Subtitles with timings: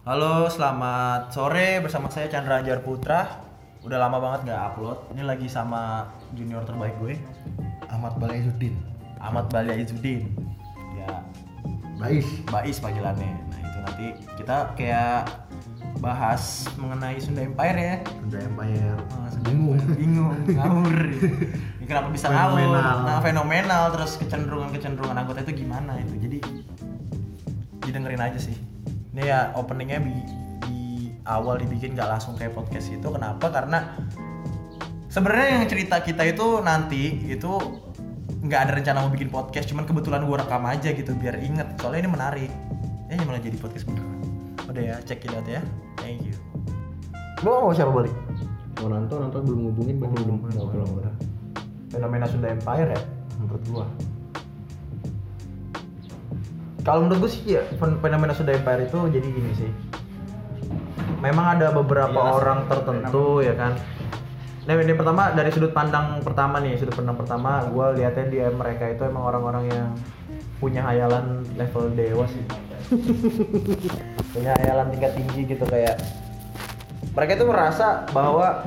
[0.00, 3.44] Halo, selamat sore bersama saya Chandra Anjar Putra.
[3.84, 5.12] Udah lama banget nggak upload.
[5.12, 7.20] Ini lagi sama junior terbaik gue,
[7.84, 8.80] Ahmad Balaizuddin.
[9.20, 10.24] Ahmad Balia Izzuddin.
[10.96, 11.20] Ya,
[12.00, 12.24] Bais.
[12.48, 13.28] Bais panggilannya.
[13.28, 14.06] Nah itu nanti
[14.40, 15.28] kita kayak
[16.00, 17.96] bahas mengenai Sunda Empire ya.
[18.24, 18.96] Sunda Empire.
[19.04, 19.76] Ah, Sunda Bingung.
[19.76, 19.96] Empire.
[20.00, 20.96] bingung, ngawur.
[21.76, 22.72] Ini kenapa bisa ngawur?
[23.04, 23.92] Nah, fenomenal.
[23.92, 26.16] Terus kecenderungan-kecenderungan anggota itu gimana itu?
[26.24, 26.38] Jadi
[27.84, 28.69] didengerin aja sih.
[29.10, 30.16] Ini ya openingnya di,
[30.66, 30.80] di
[31.26, 33.08] awal dibikin gak langsung kayak podcast itu.
[33.10, 33.50] Kenapa?
[33.50, 33.98] Karena
[35.10, 37.52] sebenarnya yang cerita kita itu nanti itu
[38.40, 41.76] nggak ada rencana mau bikin podcast, cuman kebetulan gua rekam aja gitu biar inget.
[41.76, 42.50] Soalnya ini menarik.
[43.10, 44.22] Ya malah jadi podcast beneran.
[44.70, 45.60] Udah ya, check it out ya.
[45.98, 46.38] Thank you.
[47.42, 48.14] Lu mau siapa balik?
[48.80, 51.14] Mau nonton, nonton belum ngubungin, belum belum udah.
[51.90, 53.02] fenomena Sunda Empire ya
[53.42, 53.86] menurut gua
[56.80, 59.70] kalau menurut gua sih ya fen- fenomena Sunda Empire itu jadi gini sih.
[61.20, 63.76] Memang ada beberapa orang tertentu ya kan?
[64.64, 68.88] Nah, ini pertama dari sudut pandang pertama nih, sudut pandang pertama gua lihatnya dia mereka
[68.88, 69.88] itu emang orang-orang yang
[70.60, 72.44] punya hayalan level dewa sih.
[74.34, 76.00] punya hayalan tingkat tinggi gitu kayak
[77.14, 78.64] mereka itu merasa bahwa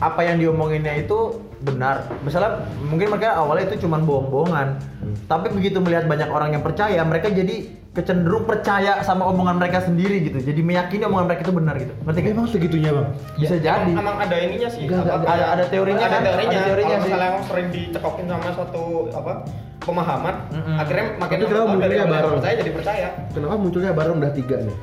[0.00, 2.08] apa yang diomonginnya itu benar.
[2.20, 4.80] Misalnya mungkin mereka awalnya itu cuma bohong-bohongan,
[5.26, 10.22] tapi begitu melihat banyak orang yang percaya, mereka jadi kecenderung percaya sama omongan mereka sendiri
[10.22, 10.38] gitu.
[10.38, 11.92] Jadi meyakini omongan mereka itu benar gitu.
[12.00, 12.30] Ngerti gak?
[12.30, 13.08] emang segitunya bang?
[13.34, 13.90] Bisa jadi.
[13.90, 14.86] Emang ada ininya sih.
[14.86, 16.20] Enggak, apa, ada- ada teorinya Ada kan?
[16.22, 16.50] teorinya.
[16.54, 17.10] Ada teorinya Kalau sih.
[17.10, 19.32] misalnya emang sering dicekokin sama suatu apa
[19.80, 20.76] pemahaman, Mm-mm.
[20.78, 22.32] akhirnya makin Tapi kenapa lama dari munculnya bareng?
[22.38, 23.08] percaya jadi percaya.
[23.34, 24.76] Kenapa munculnya bareng udah tiga nih?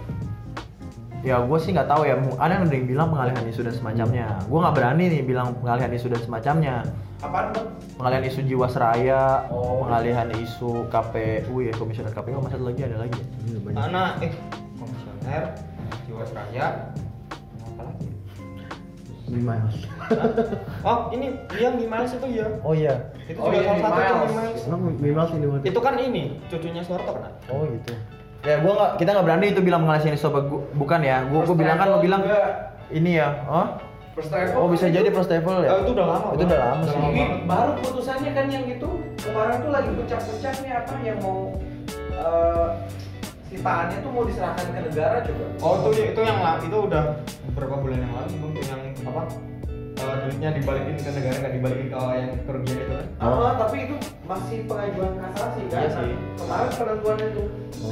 [1.27, 2.15] Ya gue sih nggak tahu ya.
[2.39, 4.27] Ada yang ada yang bilang pengalihan isu dan semacamnya.
[4.47, 6.75] Gue nggak berani nih bilang pengalihan isu dan semacamnya.
[7.19, 7.67] Apaan tuh?
[7.99, 9.83] Pengalihan isu Jiwasraya, Oh.
[9.83, 13.19] pengalihan isu KPU ya komisioner KPU sama satu lagi ada lagi.
[13.19, 13.75] ya?
[13.75, 14.31] Anak eh
[14.79, 15.43] komisioner
[16.07, 16.65] Jiwasraya.
[17.59, 18.07] Apa lagi?
[19.27, 19.77] Miles.
[20.87, 22.47] Oh, ini dia Miles itu ya.
[22.63, 22.95] Oh iya.
[23.27, 24.31] Itu Oh, juga iya, salah satu tuh Miles.
[24.31, 24.61] Miles.
[24.63, 27.31] Emang Miles ini waktu Itu kan ini cucunya Soeharto kan?
[27.51, 27.91] Oh gitu.
[28.47, 31.27] Ya gua nggak kita nggak berani itu bilang apa gua- bukan ya.
[31.27, 32.23] Gua gua bilang kan lo bilang
[32.95, 33.43] ini ya.
[33.51, 33.67] Oh?
[34.15, 35.69] First travel Oh bisa jadi first level ya.
[35.75, 36.95] Oh, itu udah lama, Itu udah lama sih.
[36.95, 37.09] lama.
[37.11, 41.59] Ini baru putusannya kan yang itu kemarin tuh lagi puncak-puncaknya apa yang mau
[42.15, 42.67] eh
[43.51, 45.45] sitaannya tuh mau diserahkan ke negara coba.
[45.59, 47.03] Oh itu itu yang itu udah
[47.51, 48.81] beberapa bulan yang lalu bang yang
[49.11, 49.21] apa
[49.97, 53.05] eh, duitnya dibalikin ke negara nggak dibalikin ke yang kerugian itu kan?
[53.17, 55.79] Ah, tapi itu masih pengajuan kasasi kan?
[55.81, 56.11] Iya sih.
[56.37, 57.47] Kemarin penentuannya tuh.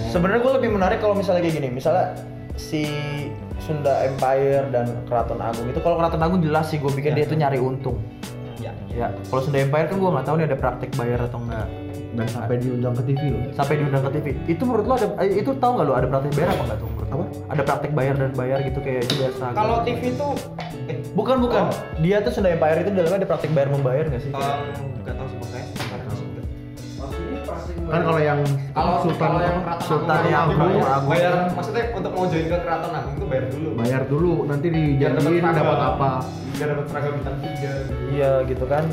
[0.09, 2.05] Sebenarnya gue lebih menarik kalau misalnya kayak gini, misalnya
[2.55, 2.83] si
[3.57, 7.15] Sunda Empire dan Keraton Agung itu kalau Keraton Agung jelas sih gue pikir Ya.
[7.17, 7.97] dia itu nyari untung.
[8.57, 8.71] Ya.
[8.87, 11.67] Ya, kalau Sunda Empire kan gue nggak tahu nih ada praktek bayar atau enggak.
[12.15, 13.43] dan sampai diundang ke TV loh.
[13.51, 14.27] Sampai diundang ke TV.
[14.47, 16.89] Itu menurut lo ada eh, itu tahu nggak lo ada praktek bayar apa enggak tuh?
[17.13, 17.25] Apa?
[17.53, 19.45] Ada praktek bayar dan bayar gitu kayak itu biasa.
[19.53, 20.33] Kalau TV tuh
[20.89, 21.63] eh bukan bukan.
[21.69, 21.77] Oh.
[22.01, 24.31] Dia tuh Sunda Empire itu dalamnya ada praktek bayar membayar nggak sih?
[24.33, 25.59] nggak tahu sih pasti
[27.85, 28.39] Kan kalau yang
[28.73, 29.57] Kalau Sultan kalau yang?
[29.61, 31.09] Keraton Sultan Agung, yang bayar, Agung, Agung.
[31.13, 33.69] bayar maksudnya untuk mau join ke Keraton Agung itu bayar dulu.
[33.77, 36.11] bayar dulu nanti dijanjiin dapat apa.
[36.55, 37.73] Biar dapat seragam bintang tiga.
[38.09, 38.83] Iya gitu kan.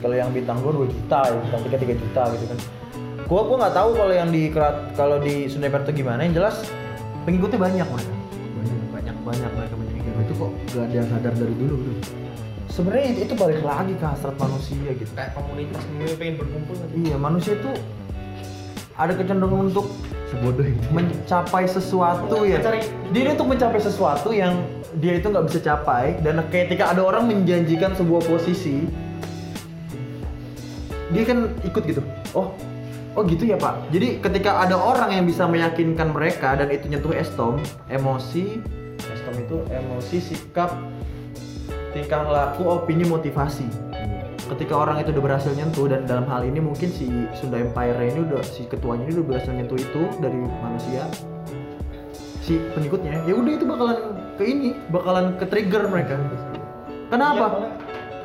[0.00, 2.58] Kalau yang bintang 2 2 juta, ya, bintang 3 3 juta gitu kan.
[3.30, 6.20] Gua gua nggak tahu kalau yang di Kerat kalau di Sunda Empire itu gimana.
[6.26, 6.56] Yang jelas
[7.22, 8.14] pengikutnya banyak mereka.
[8.54, 8.78] Banyak.
[8.90, 10.22] Banyak banyak mereka banyak Ya, pengikut.
[10.22, 11.94] itu kok gak ada yang sadar dari dulu bro.
[12.70, 15.10] Sebenarnya itu, itu balik lagi ke hasrat manusia gitu.
[15.10, 16.94] Kayak komunitas ini pengen berkumpul nanti.
[17.02, 17.70] Iya, manusia itu
[18.94, 19.86] ada kecenderungan untuk
[20.28, 20.78] Sebodoh ini.
[20.88, 22.62] mencapai sesuatu ya.
[22.62, 24.54] Mencari- Dia untuk mencapai sesuatu yang
[24.94, 28.86] dia itu nggak bisa capai dan ketika ada orang menjanjikan sebuah posisi,
[31.10, 32.02] dia kan ikut gitu.
[32.30, 32.54] Oh,
[33.14, 33.90] oh gitu ya pak.
[33.90, 37.58] Jadi ketika ada orang yang bisa meyakinkan mereka dan itu nyentuh estom,
[37.90, 38.62] emosi,
[39.00, 40.74] estom itu emosi, sikap,
[41.94, 43.90] tingkah laku, opini, motivasi
[44.50, 47.06] ketika orang itu udah berhasil nyentuh dan dalam hal ini mungkin si
[47.38, 51.06] Sunda Empire ini udah si ketuanya ini udah berhasil nyentuh itu dari manusia
[52.42, 53.98] si pengikutnya ya udah itu bakalan
[54.34, 56.18] ke ini bakalan ke trigger mereka
[57.14, 57.72] kenapa Iya, boleh.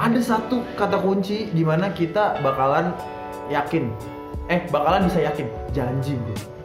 [0.01, 2.89] ada satu kata kunci di mana kita bakalan
[3.53, 3.93] yakin
[4.51, 6.55] eh bakalan bisa yakin janji bro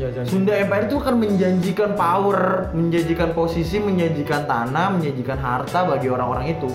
[0.00, 0.26] Ya jangan.
[0.26, 6.66] Sunda Empire itu kan menjanjikan power, menjanjikan posisi, menjanjikan tanah, menjanjikan harta bagi orang-orang itu.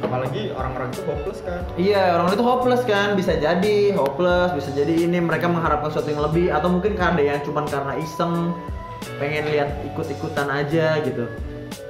[0.00, 1.60] Apalagi orang-orang itu hopeless kan.
[1.76, 6.22] Iya, orang itu hopeless kan, bisa jadi hopeless, bisa jadi ini mereka mengharapkan sesuatu yang
[6.24, 8.56] lebih atau mungkin ada yang cuman karena iseng
[9.22, 11.30] pengen lihat ikut-ikutan aja gitu.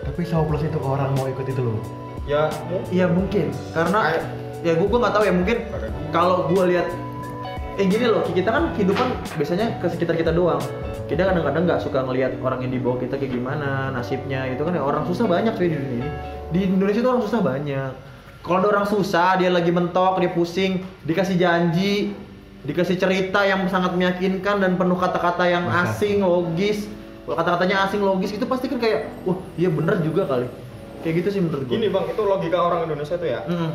[0.04, 1.80] Tapi plus itu ke orang mau ikut itu loh.
[2.28, 2.52] Ya
[2.92, 4.20] Iya mungkin karena
[4.60, 5.58] ya gue gue nggak tahu ya mungkin
[6.12, 6.88] kalau gue lihat
[7.78, 9.06] eh gini loh kita kan kehidupan
[9.38, 10.58] biasanya ke sekitar kita doang.
[11.06, 14.74] Kita kadang-kadang nggak suka ngelihat orang yang di bawah kita kayak gimana nasibnya itu kan
[14.74, 14.82] ya.
[14.82, 16.08] Orang susah banyak sih di dunia ini.
[16.50, 17.92] Di Indonesia tuh orang susah banyak.
[18.42, 22.10] Kalau ada orang susah dia lagi mentok dia pusing dikasih janji
[22.66, 26.90] dikasih cerita yang sangat meyakinkan dan penuh kata-kata yang asing logis.
[27.24, 30.50] Kalau kata-katanya asing logis itu pasti kan kayak wah iya bener juga kali.
[31.06, 33.46] Kayak gitu sih menurut gue Gini bang, itu logika orang Indonesia tuh ya.
[33.46, 33.70] Mm.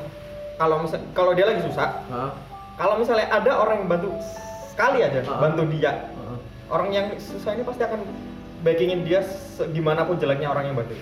[0.59, 2.31] Kalau misal kalau dia lagi susah, Heeh.
[2.73, 4.09] Kalau misalnya ada orang yang bantu
[4.67, 5.37] sekali aja, Ah.
[5.39, 6.37] bantu dia, Heeh.
[6.67, 7.99] orang yang susah ini pasti akan
[8.59, 9.21] backingin dia
[9.69, 10.95] gimana pun jeleknya orang yang bantu.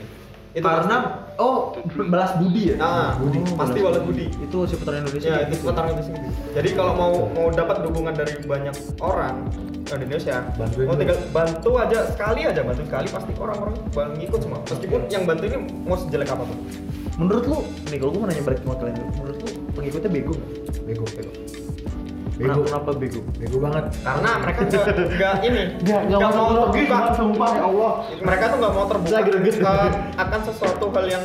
[0.51, 1.39] Itu karena pasti.
[1.39, 1.57] oh
[2.05, 3.39] balas budi ya Ah, Budi.
[3.55, 4.27] pasti balas budi.
[4.27, 5.63] itu seputar Indonesia Ya, kayak itu gitu.
[5.63, 6.27] seputar itu sendiri.
[6.51, 9.47] Jadi kalau mau mau dapat dukungan dari banyak orang
[9.87, 10.99] Indonesia, Bantuin mau dulu.
[10.99, 13.73] tinggal bantu aja sekali aja bantu sekali pasti orang-orang
[14.17, 14.59] ngikut semua.
[14.65, 16.57] Meskipun yang bantu ini mau sejelek apa pun.
[17.21, 20.33] Menurut lu nih kalau gue mau nanya balik sama kalian dulu menurut lu pengikutnya bego
[20.33, 20.49] nggak?
[20.81, 21.31] Bego, bego.
[22.33, 22.61] Bego.
[22.65, 23.83] kenapa bego Bego banget.
[24.01, 27.91] Karena mereka nggak nggak ini, Nggak, nggak mau terbuka, sumpah ya Allah.
[28.17, 31.23] mereka tuh nggak mau terbuka ke- akan sesuatu hal yang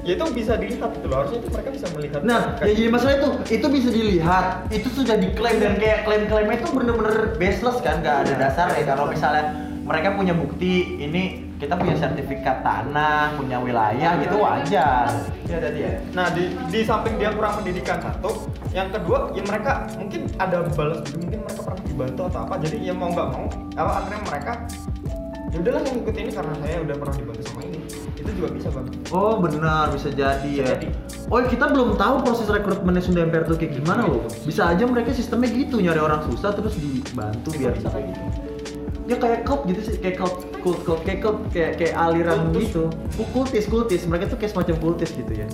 [0.00, 3.14] ya itu bisa dilihat gitu loh harusnya itu mereka bisa melihat Nah, yang jadi masalah
[3.20, 8.16] itu, itu bisa dilihat, itu sudah diklaim dan kayak klaim-klaimnya itu bener-bener baseless kan, nggak
[8.24, 8.80] ada dasarnya.
[8.88, 9.44] Kalau misalnya
[9.84, 15.12] mereka punya bukti, ini kita punya sertifikat tanah, punya wilayah, gitu wajar.
[15.44, 15.92] Ya tadi ya.
[16.16, 21.04] Nah di di samping dia kurang pendidikan satu, yang kedua ya mereka mungkin ada balas
[21.20, 23.44] mungkin mereka pernah dibantu atau apa, jadi ya mau nggak mau
[23.76, 24.52] apa akhirnya mereka
[25.50, 27.78] ya udahlah yang ikut ini karena saya udah pernah dibantu sama ini,
[28.16, 28.86] itu juga bisa bang.
[29.12, 30.66] Oh benar, bisa jadi Bisa ya.
[30.78, 30.88] jadi.
[31.28, 34.24] Oh kita belum tahu proses rekrutmennya Sunda Empire tuh kayak gimana loh.
[34.48, 38.49] Bisa aja mereka sistemnya gitu nyari orang susah terus dibantu biar bisa kayak gitu.
[39.10, 42.62] Ya kayak cult gitu sih kayak cult cult cult kayak cult kayak kayak aliran Kultus.
[42.62, 42.82] gitu
[43.18, 45.46] Ku- kultis kultis mereka tuh kayak semacam kultis gitu ya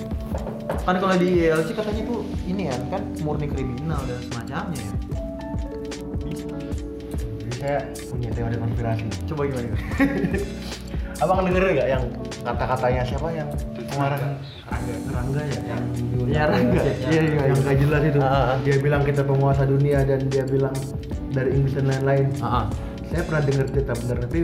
[0.85, 4.93] kan kalau di ILC katanya tuh ini ya kan murni kriminal dan semacamnya ya
[7.41, 9.05] Jadi saya punya teori konspirasi.
[9.27, 9.69] coba gimana
[11.17, 12.05] Abang dengerin nggak yang
[12.45, 13.49] kata-katanya siapa yang
[13.89, 14.37] kemarin
[15.09, 15.83] Rangga ya yang
[16.27, 16.81] Ya, Rangga.
[16.85, 17.57] Iya, iya, yang iya.
[17.57, 18.57] nggak jelas itu Ah, ah.
[18.61, 20.77] dia bilang kita penguasa dunia dan dia bilang
[21.33, 22.69] dari Inggris dan lain-lain ah
[23.07, 24.39] saya pernah dengar cerita bener tapi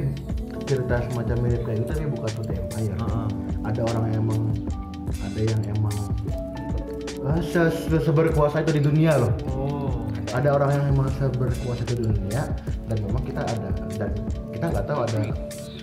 [0.62, 3.28] cerita semacam mirip kayak gitu tapi bukan suatu empire Ah, ah.
[3.66, 4.42] ada orang yang emang
[5.20, 5.96] ada yang emang
[7.22, 9.32] ah, se- se- seberkuasa itu di dunia loh.
[9.52, 9.90] Oh.
[10.32, 12.42] Ada orang yang emang seberkuasa itu di dunia
[12.88, 14.10] dan memang kita ada dan
[14.50, 15.18] kita nggak tahu ada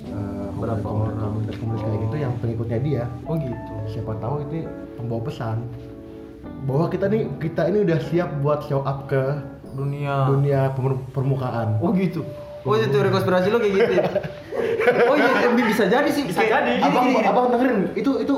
[0.10, 1.16] uh, Berapa orang?
[1.46, 3.04] komunitas kayak gitu yang pengikutnya dia.
[3.24, 3.74] Oh gitu.
[3.88, 4.66] Siapa tahu ini
[4.98, 5.58] pembawa pesan
[6.66, 9.22] bahwa kita nih kita ini udah siap buat show up ke
[9.70, 10.28] dunia.
[10.28, 10.74] dunia
[11.14, 11.78] permukaan.
[11.80, 12.26] Oh gitu
[12.62, 14.04] oh itu teori konspirasi lo kayak gitu ya
[15.06, 16.74] oh iya tapi bisa jadi sih Bisa Kayak- jadi.
[16.82, 17.26] abang gini, gini.
[17.26, 18.36] abang dengerin itu itu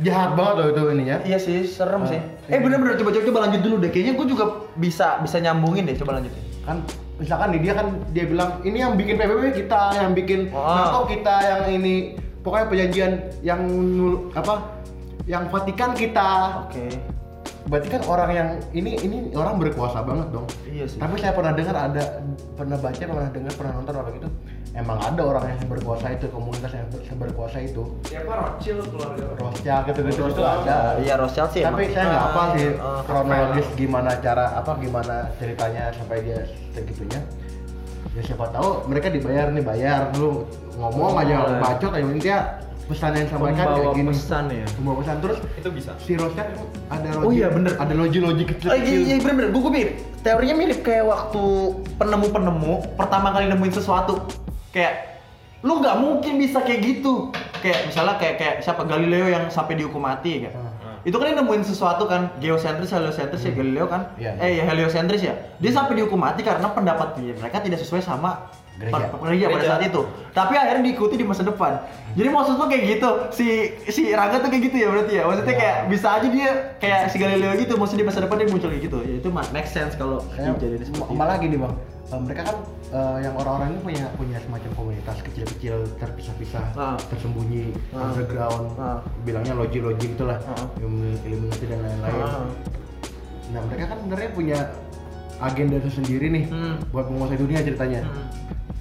[0.00, 2.18] jahat banget loh itu ininya Iya sih, serem sih.
[2.18, 2.50] iya.
[2.50, 3.88] Eh bener-bener coba coba coba lanjut dulu deh.
[3.88, 4.44] Kayaknya gue juga
[4.74, 5.94] bisa bisa nyambungin deh.
[5.94, 6.34] Coba lanjut.
[6.64, 6.82] kan
[7.14, 10.50] misalkan nih dia kan dia bilang ini yang bikin PBB kita yang bikin.
[10.50, 11.94] NATO kita yang ini
[12.42, 13.60] pokoknya perjanjian yang
[14.32, 14.66] apa
[15.24, 16.90] yang Vatikan kita Oke.
[17.64, 21.00] Berarti kan orang yang ini ini orang berkuasa banget dong Iya sih.
[21.00, 22.02] tapi saya pernah dengar ada
[22.52, 24.28] pernah baca pernah dengar pernah nonton apa gitu
[24.74, 29.24] emang ada orang yang berkuasa itu komunitas yang ber- berkuasa itu Siapa Rothschild keluarga?
[29.34, 31.62] Rothschild gitu gitu itu ada Iya Rothschild sih.
[31.62, 36.38] tapi saya nggak apa sih Ah, kronologis gimana cara apa gimana ceritanya sampai dia
[36.70, 37.20] segitunya
[38.12, 40.44] ya siapa tahu mereka dibayar nih bayar dulu
[40.76, 41.58] ngomong Oh, aja iya.
[41.58, 42.38] bacot aja intinya
[42.84, 44.08] pesan yang disampaikan Pembawa kayak gini.
[44.12, 44.66] pesan ya.
[44.76, 45.16] pembawa pesan.
[45.24, 45.90] Terus Itu bisa.
[45.98, 46.50] si Rothschild
[46.92, 47.72] ada Oh logi iya, bener.
[47.80, 49.94] ada logi-logi kecil Oh, iya, iya bener-bener, gue mirip.
[50.20, 51.42] Teorinya mirip kayak waktu
[51.96, 54.20] penemu-penemu Pertama kali nemuin sesuatu.
[54.70, 55.16] Kayak
[55.64, 57.32] Lu nggak mungkin bisa kayak gitu.
[57.64, 58.84] Kayak misalnya kayak kayak siapa?
[58.84, 60.52] Galileo yang sampai dihukum mati kayak.
[61.04, 62.36] Itu kan dia nemuin sesuatu kan.
[62.36, 64.12] Geosentris, heliosentris ya Galileo kan?
[64.20, 64.44] Iya, iya.
[64.44, 65.32] Eh ya heliosentris ya.
[65.56, 67.32] Dia sampai dihukum mati karena pendapat dia.
[67.40, 69.06] Mereka tidak sesuai sama Gereja.
[69.06, 71.78] per- gereja pada saat itu Tapi akhirnya diikuti di masa depan
[72.12, 73.46] Jadi maksud lu kayak gitu Si
[73.86, 75.60] si Raga tuh kayak gitu ya berarti ya Maksudnya Iya.
[75.60, 78.82] kayak bisa aja dia kayak si Galileo gitu maksudnya di masa depan dia muncul kayak
[78.82, 81.14] gitu ya itu ma- make sense kalau Kayak, dijadiin seperti itu.
[81.14, 82.56] malah gini bang eh, mereka kan
[82.90, 86.98] eh, yang orang-orang ini punya punya semacam komunitas kecil-kecil terpisah-pisah Ah.
[87.06, 88.10] tersembunyi Ah.
[88.10, 88.98] underground Ah.
[89.22, 90.66] bilangnya loji-loji gitulah Ah.
[90.76, 92.42] ilmu illuminati dan lain-lain Ah.
[93.48, 94.58] nah mereka kan sebenarnya punya
[95.36, 96.74] agenda tersendiri nih Hmm.
[96.88, 98.26] buat menguasai dunia ceritanya Hmm.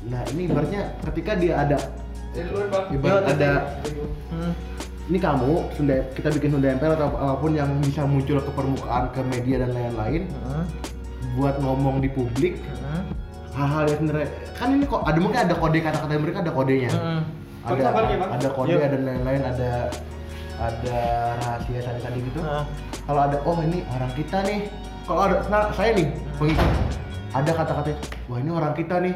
[0.03, 1.77] Nah ini ibaratnya ketika dia ada
[2.89, 3.51] ibarat ada
[4.33, 4.51] Hmm.
[5.05, 9.13] ini kamu Sunda kita bikin Sunda Empire atau apa pun yang bisa muncul ke permukaan
[9.13, 10.65] ke media dan lain-lain Hmm.
[11.33, 13.05] buat ngomong di publik Hmm.
[13.53, 17.22] hal-hal yang sebenarnya kan ini kok ada mungkin ada kode kata-kata mereka ada kodenya Hmm.
[17.63, 17.83] ada
[18.33, 18.81] ada kode Yuk.
[18.83, 19.72] dan lain-lain ada
[20.53, 20.98] ada
[21.39, 22.65] rahasia sandi-sandi gitu Ah.
[23.03, 24.60] kalau ada oh ini orang kita nih
[25.03, 26.69] kalau ada nah, saya nih pengikut
[27.31, 27.91] ada kata-kata
[28.25, 29.15] wah ini orang kita nih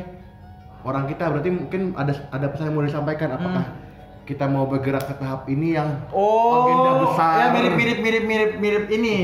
[0.84, 3.66] orang kita berarti mungkin ada ada pesan yang mau disampaikan apakah
[4.24, 8.52] kita mau bergerak ke tahap ini yang Oh, agenda besar ya mirip mirip mirip mirip
[8.60, 9.16] mirip ini,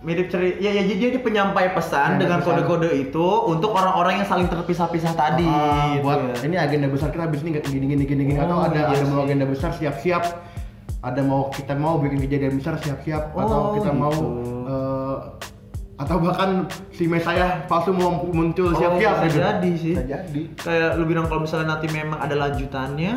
[0.00, 0.56] mirip cerita.
[0.58, 5.12] Ya, ya jadi dia penyampai pesan Penyampai dengan kode-kode itu untuk orang-orang yang saling terpisah-pisah
[5.12, 5.42] tadi.
[5.42, 6.46] Ah, gitu buat ya.
[6.46, 9.02] ini agenda besar kita habis ini nggak gini gini gini gini atau Oh, ada iya
[9.02, 10.22] ada mau agenda besar siap-siap
[11.02, 14.30] ada mau kita mau bikin kejadian besar siap-siap atau Oh, kita mau gitu.
[15.94, 19.38] Atau bahkan si Mesaya palsu mau muncul Oh, siap-siap bisa gitu.
[19.38, 19.92] jadi sih.
[19.94, 23.14] Bisa jadi Kayak lu bilang kalau misalnya nanti memang ada lanjutannya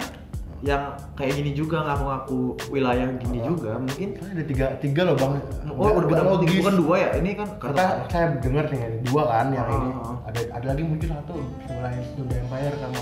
[0.60, 2.40] yang kayak gini juga ngaku-ngaku
[2.70, 4.18] wilayah gini juga mungkin.
[4.18, 5.34] Soalnya ada tiga tiga loh bang
[5.70, 6.58] Oh, udah bukan, logis.
[6.58, 7.10] bukan dua ya?
[7.22, 10.18] Ini kan Kata saya dengar nih dua kan yang Ah, ini ah, ah.
[10.26, 11.34] ada ada lagi muncul satu
[11.70, 13.02] wilayah Sunda Empire sama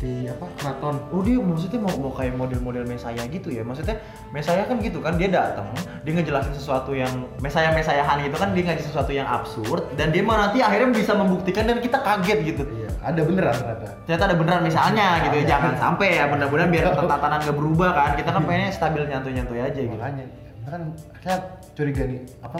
[0.00, 3.60] si apa keraton Oh dia maksudnya mau mau kayak model-model Mesaya gitu ya?
[3.60, 4.00] Maksudnya
[4.32, 5.68] Mesaya kan gitu kan dia datang,
[6.00, 10.24] dia ngejelasin sesuatu yang Mesaya Mesayahan itu kan dia ngajak sesuatu yang absurd dan dia
[10.24, 12.62] mau nanti akhirnya bisa membuktikan dan kita kaget gitu.
[12.72, 16.84] iya ada beneran ternyata Ternyata ada beneran misalnya gitu ya, jangan sampai ya mudah-mudahan biar
[16.96, 18.10] tatanan gak berubah kan.
[18.16, 19.92] Kita kan pengennya stabil nyantuy-nyantuy aja gitu.
[19.92, 20.24] makanya
[20.70, 20.82] kan
[21.20, 21.36] saya
[21.74, 22.58] curiga nih apa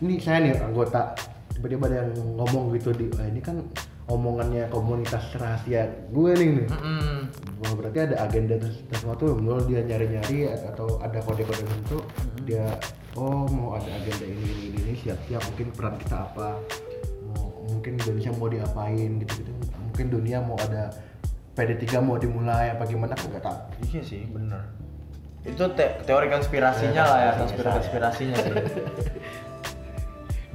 [0.00, 1.12] ini saya nih anggota
[1.50, 3.58] tiba-tiba ada yang ngomong gitu di "Wah, ini kan
[4.08, 6.68] omongannya komunitas rahasia gue nih nih.
[7.60, 8.56] Wah, berarti ada agenda
[8.88, 11.98] sesuatu mulai dia nyari-nyari atau ada kode-kode tertentu
[12.48, 12.64] dia
[13.18, 16.56] oh mau ada agenda ini ini ini, siap-siap mungkin peran kita apa
[17.30, 19.52] mau mungkin Indonesia mau diapain gitu-gitu.
[19.90, 20.94] Mungkin dunia mau ada
[21.58, 23.12] PD3 mau dimulai apa gimana?
[23.18, 23.58] Aku nggak tahu.
[23.92, 24.62] Iya sih, bener.
[25.44, 28.52] Itu te- teori konspirasinya Ya, lah ya, konspirasinya konspirasinya sih.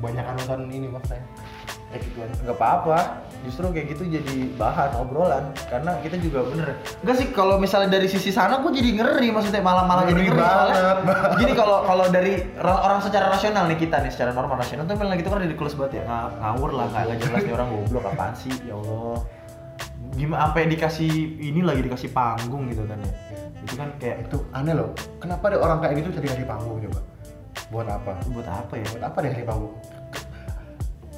[0.03, 1.23] banyak nonton ini maksudnya
[1.91, 1.97] ya.
[1.99, 2.97] Gitu kan nggak apa-apa
[3.45, 6.73] justru kayak gitu jadi bahan obrolan karena kita juga bener.
[6.99, 10.81] Enggak sih kalau misalnya dari sisi sana gue jadi ngeri maksudnya malah-malah jadi Ngeri soalnya.
[10.81, 10.97] banget.
[11.39, 14.97] gini kalau kalau dari ra- orang secara rasional nih kita nih secara normal rasional tuh
[14.97, 16.03] bilang gitu kan ridiculous banget ya.
[16.03, 18.53] Nga- ngawur lah nggak nggak jelas nih orang goblok apaan sih?
[18.63, 19.17] Ya Allah.
[20.15, 23.13] Gimana apa yang dikasih ini lagi dikasih panggung gitu kan ya.
[23.61, 24.89] Itu kan kayak itu aneh loh.
[25.17, 26.99] Kenapa ada orang kayak gitu bisa dikasih panggung coba?
[27.67, 28.11] Buat apa?
[28.29, 28.85] Buat apa ya?
[28.89, 29.73] Buat apa dia kasih panggung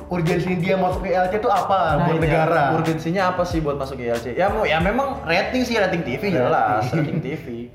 [0.07, 3.59] urgensi dia masuk ke LC itu apa Nah, buat ini negara ya, urgensinya apa sih
[3.59, 4.33] buat masuk ILC?
[4.33, 7.67] Ya mau ya memang rating sih rating TV jelas, rating TV.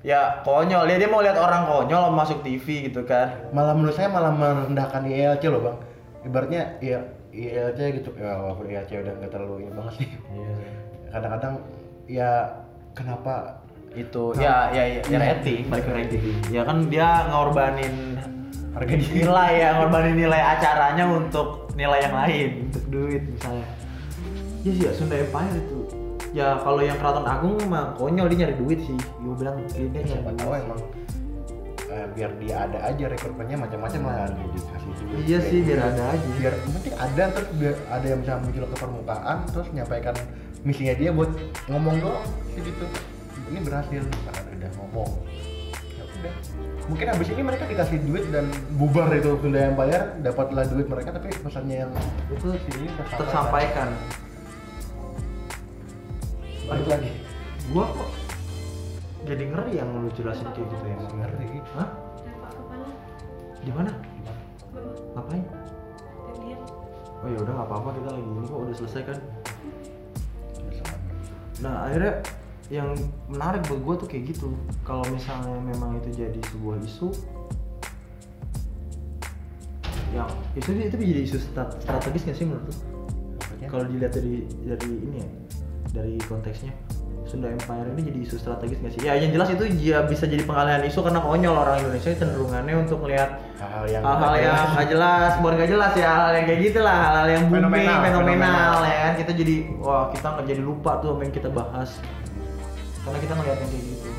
[0.00, 3.50] Ya konyol, dia, dia mau lihat orang konyol masuk TV gitu kan.
[3.50, 5.76] malah menurut saya malah merendahkan ILC loh bang
[6.22, 6.98] ibaratnya ya
[7.28, 10.54] ILC gitu ya walaupun ILC udah nggak terlalu ini banget sih Iya.
[11.10, 11.54] kadang-kadang
[12.06, 12.30] ya
[12.92, 13.58] kenapa
[13.88, 16.22] Itu ya ya ya, ya rating, balik ke rating.
[16.52, 18.20] Ya kan dia ngorbanin
[18.74, 23.66] harga diri nilai ya, ngorbanin nilai acaranya untuk nilai yang lain, untuk duit misalnya.
[24.66, 25.78] Ya sih ya Sunda Empire itu.
[26.36, 28.98] Ya kalau yang Keraton Agung mah konyol dia nyari duit sih.
[29.24, 30.80] Gue bilang ini nyari siapa tahu emang
[31.88, 36.28] eh, biar dia ada aja rekrutmennya macam-macam lah dikasih duit Iya sih, biar ada aja.
[36.36, 40.14] biar penting ada terus biar ada yang bisa muncul ke permukaan terus menyampaikan
[40.68, 41.30] misinya dia buat
[41.70, 42.84] ngomong doang sih gitu
[43.48, 45.57] ini berhasil karena udah ngomong ya
[46.88, 48.48] mungkin habis ini mereka dikasih duit dan
[48.80, 51.92] bubar itu Sunda Empire dapatlah duit mereka tapi pesannya yang
[52.32, 53.92] itu sini tersampaikan.
[56.68, 57.10] balik lagi
[57.68, 58.10] Gua kok
[59.28, 60.96] jadi ngeri yang lu jelasin kayak gitu ya.
[61.04, 61.88] ngeri Hah?
[63.60, 63.92] Di mana?
[65.12, 65.44] Ngapain?
[67.18, 69.18] Oh ya udah nggak apa-apa kita lagi ini kok udah selesai kan.
[71.60, 72.12] Nah akhirnya
[72.68, 72.92] yang
[73.32, 74.52] menarik buat gue tuh kayak gitu.
[74.84, 77.08] Kalau misalnya memang itu jadi sebuah isu,
[80.12, 82.74] ya itu itu jadi isu stra- strategis nggak sih menurut lu?
[83.40, 83.68] Maksudnya?
[83.68, 84.34] Kalau dilihat dari
[84.64, 85.28] dari ini ya,
[85.96, 86.72] dari konteksnya
[87.28, 89.00] Sunda Empire ini jadi isu strategis nggak sih?
[89.04, 93.04] Ya yang jelas itu ya bisa jadi pengalihan isu karena konyol orang Indonesia cenderungannya untuk
[93.04, 96.80] melihat hal-hal yang hal-hal yang nggak jelas, bukan nggak jelas ya, hal-hal yang kayak gitu
[96.80, 98.76] lah, hal-hal yang booming, Fenomenal, fenomenal, fenomenal.
[98.84, 99.12] ya kan.
[99.20, 101.90] Kita jadi wah kita nggak jadi lupa tuh yang kita bahas
[103.08, 104.10] karena kita ngeliat yang kayak gitu.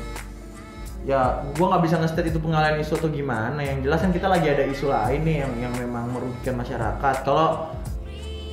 [1.00, 1.20] Ya,
[1.56, 3.60] gua nggak bisa nge itu pengalihan isu atau gimana.
[3.62, 7.14] Yang jelas kan kita lagi ada isu lain nih yang yang memang merugikan masyarakat.
[7.24, 7.72] Kalau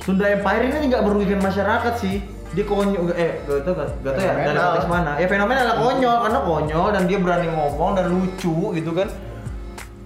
[0.06, 2.24] Sunda Empire ini nggak merugikan masyarakat sih.
[2.56, 5.12] Dia konyol, eh gak tau gak, gak tau ya dari konteks mana.
[5.20, 9.08] Ya fenomenal lah konyol karena konyol dan dia berani ngomong dan lucu gitu kan.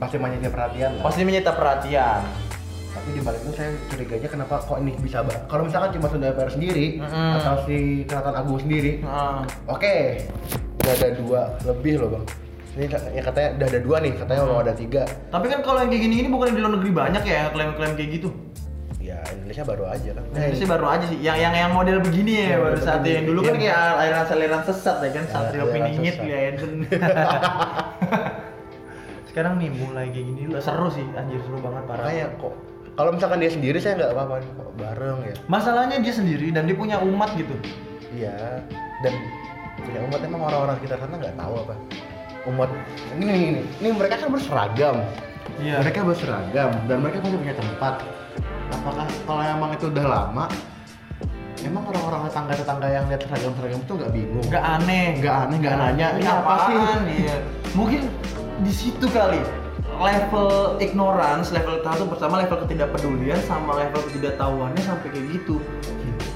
[0.02, 1.02] pasti menyita perhatian lah.
[1.06, 2.20] Pasti menyita perhatian.
[2.92, 6.28] Tapi di balik itu saya curiganya kenapa kok ini bisa bah kalau misalkan cuma Sunda
[6.28, 7.36] Empire sendiri Mm-mm.
[7.36, 9.94] atau si Keraton Agung sendiri Nah, oke
[10.78, 12.24] udah ada dua lebih loh bang
[12.72, 15.88] ini ya katanya udah ada dua nih katanya mau ada tiga tapi kan kalau yang
[15.88, 18.28] kayak gini-gini bukan di luar negeri banyak ya klaim-klaim kayak gitu.
[18.98, 21.18] ya Indonesia baru aja kan Nah, ini sih baru aja sih.
[21.18, 23.12] Yang yang yang model begini ya, Yang baru saat begini.
[23.12, 23.60] yang dulu kan Iya.
[23.60, 26.72] kayak aliran-aliran sesat ya kan, Ya, Satrio aliran Piningit, Eden.
[29.28, 32.04] Sekarang nih mulai kayak gini seru sih, anjir seru banget parah.
[32.04, 32.52] makanya kok
[32.92, 36.76] kalau misalkan dia sendiri saya nggak apa-apa kok bareng ya Masalahnya dia sendiri dan dia
[36.76, 37.54] punya umat gitu.
[38.12, 38.60] iya
[39.00, 39.12] dan
[39.80, 41.74] punya umat emang orang-orang sekitar sana nggak tahu apa
[42.52, 42.68] umat
[43.16, 44.96] ini ini, ini, ini mereka kan berseragam
[45.58, 45.82] Iya.
[45.84, 47.94] mereka berseragam dan mereka pasti punya tempat
[48.72, 50.44] apakah kalau emang itu udah lama
[51.62, 55.06] emang orang-orang tetangga-tetangga yang lihat seragam-seragam itu nggak bingung Nggak aneh.
[55.18, 56.76] nggak aneh nggak nanya ini apa sih?
[57.26, 57.36] Iya.
[57.74, 58.02] Mungkin
[58.62, 59.40] di situ kali
[59.98, 65.56] level ignorance, level satu pertama level ketidakpedulian sama level ketidaktahuannya sampai kayak gitu.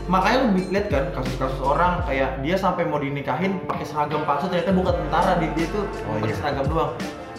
[0.07, 4.71] Makanya lu lihat kan kasus-kasus orang kayak dia sampai mau dinikahin pakai seragam palsu ternyata
[4.71, 6.39] bukan tentara dia, dia tuh Oh, pakai iya.
[6.39, 6.93] seragam doang.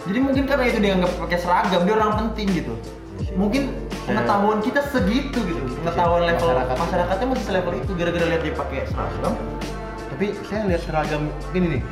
[0.04, 2.74] Jadi mungkin karena itu dia nggak pakai seragam dia orang penting gitu.
[3.18, 3.32] Iya.
[3.34, 3.62] Mungkin
[4.04, 5.60] pengetahuan kita segitu gitu.
[5.80, 6.76] Pengetahuan level Masyarakat.
[6.76, 9.34] masyarakatnya masih selevel itu gara-gara lihat dia pakai seragam.
[10.08, 11.22] tapi saya lihat seragam
[11.54, 11.82] gini nih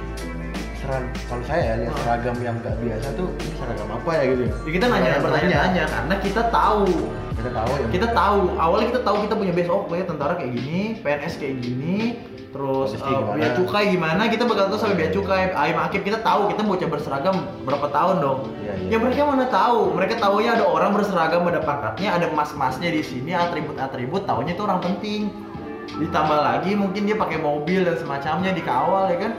[0.87, 2.01] seragam kalau saya ya lihat Hmm.
[2.01, 5.23] seragam yang nggak biasa tuh ini seragam apa ya gitu ya Ya kita nanya Orang
[5.27, 6.85] bertanya-tanya karena kita tahu.
[7.37, 8.39] kita tahu ya Kita tahu.
[8.57, 11.97] Awalnya kita tahu kita punya base oh kayak tentara kayak gini, PNS kayak gini,
[12.49, 13.37] terus uh, gimana?
[13.37, 16.89] bea cukai gimana, kita bakal tahu sampai bea cukai, ayam akib kita tahu kita bocah
[16.89, 18.39] berseragam berapa tahun dong.
[18.57, 18.89] Iya, iya.
[18.89, 19.93] Ya mereka mana tahu?
[19.93, 24.81] Mereka taunya ada orang berseragam ada pangkatnya, ada emas-emasnya di sini, atribut-atribut, taunya itu orang
[24.81, 25.29] penting.
[25.87, 29.33] Ditambah lagi mungkin dia pakai mobil dan semacamnya dikawal ya kan?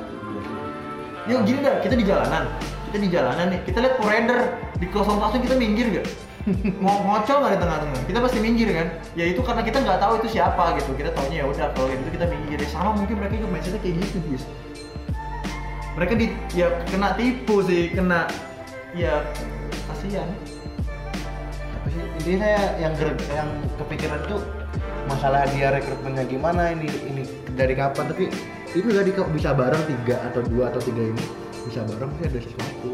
[1.27, 2.47] Yuk gini dah, kita di jalanan.
[2.87, 4.39] Kita di jalanan nih, kita lihat Poreder
[4.79, 6.07] di 01 kita minggir gak?
[6.83, 8.01] Mau ngocol nggak di tengah-tengah?
[8.07, 8.87] Kita pasti minggir kan?
[9.19, 10.95] Ya itu karena kita nggak tahu itu siapa gitu.
[10.95, 12.55] Kita taunya ya udah kalau gitu kita minggir.
[12.63, 14.43] Ya, sama mungkin mereka juga mindsetnya kayak gitu guys.
[15.99, 18.31] Mereka di ya kena tipu sih, kena
[18.95, 19.19] ya
[19.91, 20.29] kasihan.
[21.75, 24.39] tapi sih intinya saya yang ger- yang kepikiran tuh
[25.07, 27.23] masalah dia rekrutmennya gimana ini ini
[27.55, 28.27] dari kapan tapi
[28.77, 31.23] itu dari kok bisa bareng tiga atau dua atau tiga ini?
[31.63, 32.89] Bisa bareng sih ada sesuatu.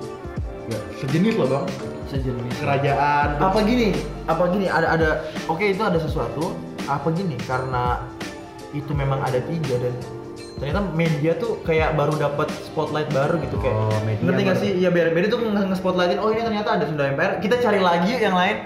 [0.64, 1.66] Ya sejenis loh bang.
[2.08, 2.54] Sejenis.
[2.58, 3.28] kerajaan.
[3.38, 3.92] Apa gini?
[4.26, 4.66] Apa gini?
[4.66, 5.10] Ada ada
[5.46, 6.56] oke itu ada sesuatu.
[6.86, 7.36] Apa gini?
[7.40, 8.00] Karena
[8.72, 9.94] itu memang ada tiga dan
[10.54, 14.58] ternyata media tuh kayak baru dapat spotlight baru gitu kayak Oh, media ngerti baru.
[14.58, 14.72] sih?
[14.78, 17.34] Iya biar media tuh nge- nge-spotlightin oh ini ternyata ada Sunda Empire.
[17.38, 18.58] Kita cari lagi yang lain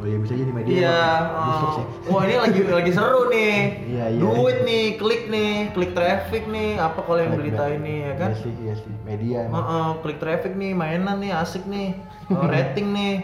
[0.00, 1.84] oh iya bisa jadi media iya oh, sih.
[2.08, 4.20] wah ini lagi lagi seru nih Iya, iya.
[4.20, 8.40] duit nih klik nih klik traffic nih apa kalau yang berita ini ya kan iya
[8.40, 9.58] sih iya sih media emang.
[9.58, 11.98] Heeh, klik traffic nih, mainan nih, asik nih,
[12.30, 13.14] Oh, rating nih.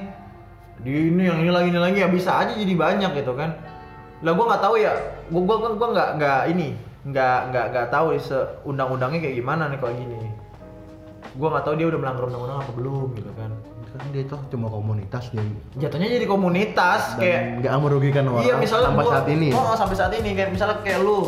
[0.82, 3.54] Di ini yang ini lagi ini lagi ya bisa aja jadi banyak gitu kan.
[4.26, 4.92] Lah gua nggak tahu ya,
[5.30, 6.68] gua gua gua, gua nggak nggak ini,
[7.06, 10.18] nggak nggak nggak tahu se undang-undangnya kayak gimana nih kalau gini.
[11.38, 13.50] Gua nggak tahu dia udah melanggar undang-undang apa belum gitu kan.
[13.96, 15.42] Kan dia tuh cuma komunitas dia
[15.78, 19.74] Jatuhnya jadi komunitas kayak dan nggak merugikan orang Iya misalnya sampai gua- saat ini Oh
[19.74, 21.18] sampai saat ini kayak misalnya kayak lu,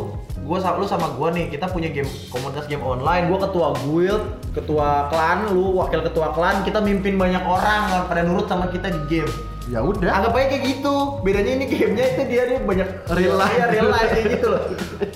[0.40, 3.26] gua sama lu sama gua nih kita punya game komunitas game online.
[3.26, 6.62] Gua ketua guild, ketua klan, lu wakil ketua klan.
[6.62, 9.32] Kita mimpin banyak orang yang pada nurut sama kita di game.
[9.68, 10.94] ya udah Anggap aja kayak gitu.
[11.20, 13.52] Bedanya ini gamenya itu dia dia banyak Real life.
[13.52, 14.62] Iya, real life kayak gitu loh.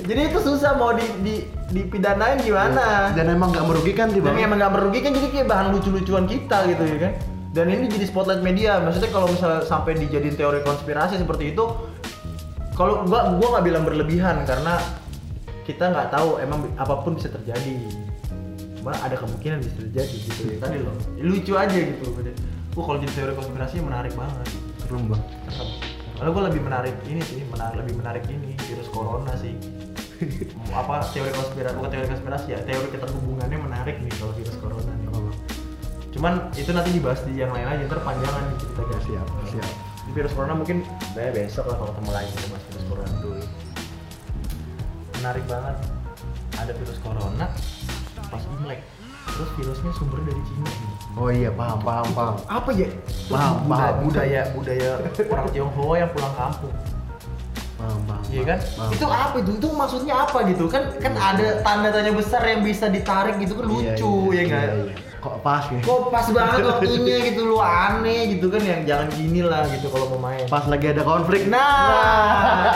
[0.03, 1.35] Jadi itu susah mau di di
[1.73, 3.17] dipidanain gimana.
[3.17, 6.69] dan emang nggak merugikan sih Dan bang emang nggak merugikan jadi kayak bahan lucu-lucuan kita
[6.69, 7.13] gitu ya kan.
[7.53, 8.81] Dan ini jadi spotlight media.
[8.81, 11.65] Maksudnya kalau misalnya sampai dijadiin teori konspirasi seperti itu,
[12.73, 14.81] kalau gua gua nggak bilang berlebihan karena
[15.69, 17.77] kita nggak tahu emang apa pun bisa terjadi.
[18.81, 20.97] Cuma ada kemungkinan bisa terjadi gitu ya tadi loh.
[21.21, 22.09] Lucu aja gitu.
[22.73, 24.49] Wah kalau jadi teori konspirasi menarik banget.
[24.81, 25.69] serem bang Serem.
[26.19, 29.53] Kalau gue lebih menarik ini sih, menarik lebih menarik ini virus corona sih.
[30.79, 35.12] apa teori konspirasi bukan teori konspirasi ya teori keterhubungannya menarik nih kalau virus corona nih.
[36.13, 39.03] Cuman itu nanti dibahas di yang lain aja, ntar panjangan nih cerita guys.
[39.03, 39.71] siap siap
[40.03, 43.43] Di virus corona mungkin ya besok lah kalau ketemu lagi kita bahas virus corona dulu.
[45.15, 45.77] Menarik banget.
[46.53, 47.47] Ada virus corona
[48.29, 48.81] pas Imlek.
[49.23, 50.67] Terus virusnya sumbernya dari Cina.
[50.67, 50.91] nih.
[51.15, 52.89] oh iya paham paham paham Apa ya?
[53.31, 53.95] Paham, budaya, paham.
[54.03, 54.91] budaya budaya
[55.31, 56.75] orang Tionghoa yang pulang kampung.
[57.73, 58.59] paham paham Iya kan?
[58.77, 58.91] paham.
[58.93, 59.51] Itu apa itu?
[59.57, 60.65] Itu maksudnya apa gitu?
[60.69, 64.45] Kan kan ada tanda tanya besar yang bisa ditarik gitu kan Iya, lucu iya, ya
[64.51, 64.69] kan?
[64.69, 64.97] iya, iya.
[65.23, 69.41] Kok pas nih Kok pas banget waktunya gitu lu aneh gitu kan yang jangan gini
[69.41, 70.45] lah gitu kalau mau main.
[70.47, 72.67] pas lagi ada konflik Nah.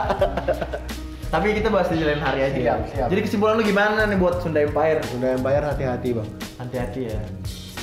[1.30, 2.56] Tapi kita bahas di lain hari aja.
[2.56, 3.06] Siap, siap.
[3.06, 4.98] Jadi kesimpulan lu gimana nih buat Sunda Empire?
[5.06, 7.20] Sunda Empire hati-hati bang Hati-hati ya.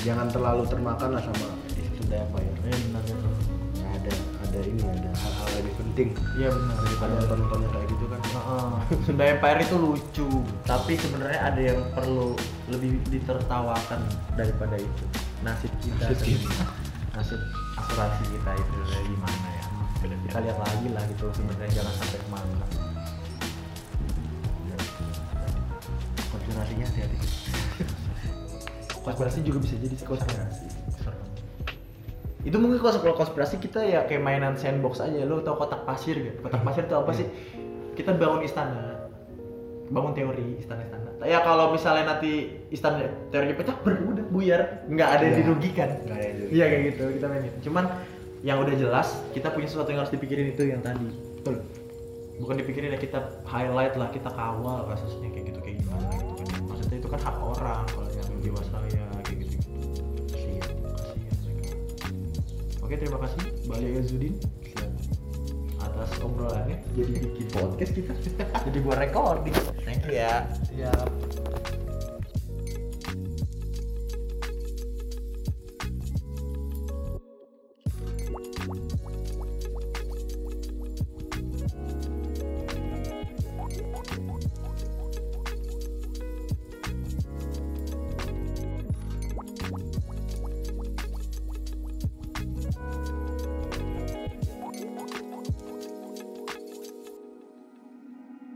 [0.00, 1.48] jangan terlalu termakan lah sama
[1.94, 3.32] Sunda Empire Iya benar benar.
[3.74, 6.74] Ya, ada ada ini ada hal-hal lebih penting Iya benar.
[6.76, 8.20] daripada nonton-nontonnya kayak gitu kan
[9.04, 10.28] Sunda Empire itu lucu,
[10.64, 12.32] tapi sebenarnya ada yang perlu
[12.72, 14.00] lebih ditertawakan
[14.36, 15.04] daripada itu.
[15.44, 16.64] Nasib kita, Nasib kita.
[17.14, 17.40] nasib
[17.78, 18.74] asuransi kita itu
[19.06, 19.64] gimana ya?
[20.28, 22.66] Kita lihat lagi lah gitu sebenarnya jangan sampai ke mana.
[26.28, 27.18] konspirasinya hati-hati.
[29.06, 30.66] Konspirasi juga bisa jadi konspirasi.
[32.46, 36.16] itu mungkin kalau kalau konspirasi kita ya kayak mainan sandbox aja lo tau kotak pasir
[36.16, 37.26] gak kotak pasir itu apa sih
[37.98, 39.10] kita bangun istana
[39.88, 42.30] bangun teori istana-istana ya kalau misalnya nanti
[42.70, 44.86] istana teorinya pecah ber- udah buyar.
[44.86, 45.40] Nggak ada yang Iya.
[45.42, 45.90] dirugikan.
[46.48, 47.52] Iya kayak gitu kita mainin.
[47.58, 47.84] Cuman
[48.46, 51.10] yang udah jelas kita punya sesuatu yang harus dipikirin itu yang tadi.
[51.42, 51.66] Betul.
[52.38, 56.60] Bukan dipikirin ya kita highlight lah kita kawal kasusnya kayak gitu kayak gimana gitu kan
[56.64, 59.56] maksudnya itu kan hak orang kalau yang jiwa saya kayak gitu
[60.30, 61.74] kasihan kasihan mereka.
[62.78, 63.40] Oke terima kasih.
[63.66, 64.34] Bali Azudin
[66.08, 66.80] atas obrolannya.
[66.96, 68.12] Jadi bikin podcast kita.
[68.66, 70.48] Jadi buat recording thank you ya.
[70.72, 71.37] Siap.